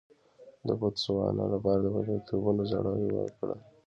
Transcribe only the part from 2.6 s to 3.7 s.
زړي وکرل.